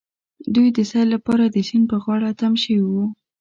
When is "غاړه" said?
2.03-2.29